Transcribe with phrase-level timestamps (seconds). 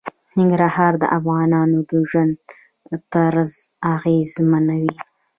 [0.37, 2.33] ننګرهار د افغانانو د ژوند
[3.13, 3.51] طرز
[3.93, 4.95] اغېزمنوي.